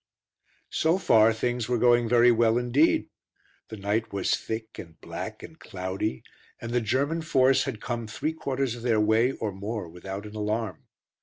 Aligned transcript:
So 0.71 0.97
far 0.97 1.31
things 1.31 1.69
were 1.69 1.77
going 1.77 2.09
very 2.09 2.31
well 2.31 2.57
indeed. 2.57 3.07
The 3.67 3.77
night 3.77 4.11
was 4.11 4.35
thick 4.35 4.79
and 4.79 4.99
black 4.99 5.43
and 5.43 5.59
cloudy, 5.59 6.23
and 6.59 6.71
the 6.71 6.81
German 6.81 7.21
force 7.21 7.65
had 7.65 7.79
come 7.81 8.07
three 8.07 8.33
quarters 8.33 8.73
of 8.73 8.81
their 8.81 8.99
way 8.99 9.33
or 9.33 9.51
more 9.51 9.87
without 9.87 10.25
an 10.25 10.33
alarm. 10.33 10.87